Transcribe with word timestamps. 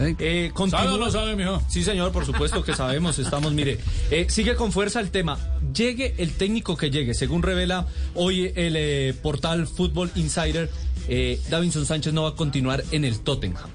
¿Eh? 0.00 0.16
Eh, 0.18 0.52
¿Sabe 0.70 0.88
o 0.88 0.96
no 0.96 1.10
sabe, 1.10 1.36
mijo? 1.36 1.62
Sí, 1.68 1.84
señor, 1.84 2.10
por 2.10 2.24
supuesto 2.24 2.64
que 2.64 2.74
sabemos, 2.74 3.18
estamos, 3.18 3.52
mire, 3.52 3.78
eh, 4.10 4.26
sigue 4.30 4.54
con 4.54 4.72
fuerza 4.72 4.98
el 5.00 5.10
tema. 5.10 5.38
Llegue 5.74 6.14
el 6.16 6.32
técnico 6.32 6.76
que 6.76 6.90
llegue, 6.90 7.12
según 7.12 7.42
revela 7.42 7.86
hoy 8.14 8.50
el 8.56 8.76
eh, 8.76 9.14
portal 9.22 9.66
Football 9.66 10.10
Insider, 10.16 10.70
Davinson 11.48 11.86
Sánchez 11.86 12.12
no 12.12 12.22
va 12.22 12.28
a 12.30 12.34
continuar 12.36 12.84
en 12.92 13.04
el 13.04 13.18
Tottenham. 13.18 13.68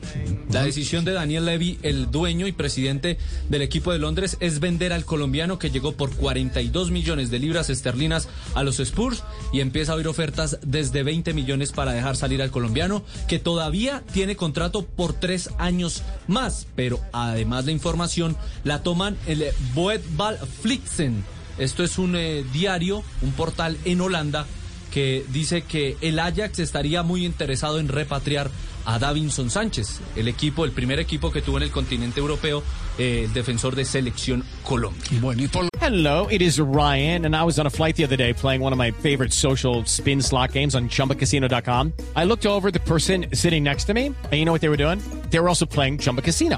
La 0.52 0.64
decisión 0.64 1.04
de 1.04 1.12
Daniel 1.12 1.44
Levy, 1.44 1.80
el 1.82 2.10
dueño 2.10 2.48
y 2.48 2.54
presidente 2.54 3.18
del 3.50 3.62
equipo 3.62 3.92
de 3.92 4.00
Londres, 4.00 4.38
es 4.40 4.62
vender 4.62 4.94
al 4.94 5.04
colombiano 5.04 5.60
que 5.60 5.70
llegó 5.70 5.92
por 5.92 6.16
42 6.16 6.92
millones 6.92 7.32
de 7.32 7.40
libras 7.40 7.70
esterlinas 7.70 8.30
a 8.54 8.64
los 8.64 8.80
Spurs 8.80 9.24
y 9.52 9.60
empieza 9.60 9.92
a 9.92 9.96
oír 9.96 10.08
ofertas 10.08 10.60
desde 10.62 11.04
20 11.04 11.34
millones 11.34 11.74
para 11.74 11.92
dejar 11.92 12.16
salir 12.16 12.42
al 12.42 12.52
colombiano, 12.52 13.04
que 13.28 13.38
todavía 13.38 14.02
tiene 14.14 14.38
contrato 14.38 14.86
por 14.86 15.12
tres 15.12 15.50
años 15.58 16.04
más. 16.28 16.68
Pero 16.76 17.00
además 17.12 17.66
la 17.66 17.72
información 17.72 18.36
la 18.64 18.84
toman 18.84 19.18
el 19.28 19.46
Boetbal 19.74 20.38
Flixen. 20.62 21.24
Esto 21.58 21.84
es 21.84 21.98
un 21.98 22.16
eh, 22.16 22.44
diario, 22.52 23.04
un 23.22 23.32
portal 23.32 23.78
en 23.86 24.02
Holanda 24.02 24.46
que 24.92 25.26
dice 25.30 25.62
que 25.62 25.98
el 26.02 26.20
Ajax 26.20 26.60
estaría 26.60 27.04
muy 27.04 27.26
interesado 27.26 27.80
en 27.80 27.90
repatriar 27.90 28.50
a 28.86 29.00
Davinson 29.00 29.50
Sánchez, 29.50 30.00
el 30.16 30.28
equipo, 30.28 30.66
el 30.66 30.72
primer 30.72 31.00
equipo 31.00 31.32
que 31.32 31.42
tuvo 31.42 31.58
en 31.58 31.64
el 31.64 31.72
continente 31.72 32.20
europeo, 32.20 32.64
eh, 32.98 33.30
defensor 33.34 33.76
de 33.76 33.86
selección 33.86 34.44
Colombia. 34.64 35.04
Bueno, 35.22 35.44
y 35.44 35.48
por 35.48 35.68
Hello, 35.82 36.28
it 36.32 36.42
is 36.42 36.60
Ryan, 36.60 37.26
and 37.26 37.36
I 37.36 37.44
was 37.44 37.60
on 37.60 37.68
a 37.68 37.70
flight 37.70 37.96
the 37.96 38.04
other 38.04 38.18
day 38.18 38.34
playing 38.34 38.62
one 38.62 38.74
of 38.74 38.80
my 38.80 38.92
favorite 38.92 39.32
social 39.32 39.84
spin 39.86 40.20
slot 40.20 40.52
games 40.52 40.74
on 40.74 40.90
chumbacasino.com. 40.90 41.94
I 42.16 42.24
looked 42.24 42.48
over 42.48 42.70
at 42.70 42.74
the 42.74 42.80
person 42.80 43.28
sitting 43.34 43.64
next 43.64 43.86
to 43.86 43.94
me, 43.94 44.08
and 44.08 44.34
you 44.34 44.46
know 44.46 44.52
what 44.52 44.62
they 44.62 44.70
were 44.70 44.78
doing? 44.78 45.00
They 45.30 45.40
were 45.40 45.48
also 45.48 45.68
playing 45.68 46.00
Chumba 46.00 46.24
Casino. 46.24 46.58